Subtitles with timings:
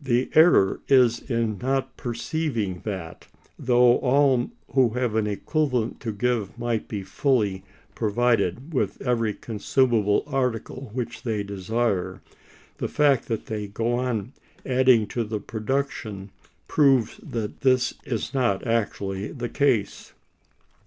[0.00, 6.58] The error is in not perceiving that, though all who have an equivalent to give
[6.58, 7.62] might be fully
[7.94, 12.22] provided with every consumable article which they desire,
[12.78, 14.32] the fact that they go on
[14.64, 16.30] adding to the production
[16.68, 20.14] proves that this is not actually the case.